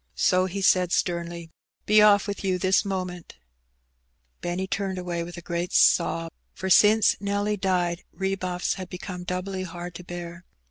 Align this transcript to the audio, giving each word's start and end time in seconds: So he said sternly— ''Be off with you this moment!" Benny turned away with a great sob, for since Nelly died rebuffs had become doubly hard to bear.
So 0.17 0.47
he 0.47 0.61
said 0.63 0.91
sternly— 0.91 1.51
''Be 1.85 2.01
off 2.03 2.25
with 2.25 2.43
you 2.43 2.57
this 2.57 2.83
moment!" 2.83 3.37
Benny 4.41 4.65
turned 4.65 4.97
away 4.97 5.21
with 5.21 5.37
a 5.37 5.43
great 5.45 5.71
sob, 5.73 6.31
for 6.55 6.71
since 6.71 7.15
Nelly 7.19 7.55
died 7.55 8.03
rebuffs 8.11 8.73
had 8.81 8.89
become 8.89 9.23
doubly 9.23 9.61
hard 9.61 9.93
to 9.93 10.03
bear. 10.03 10.43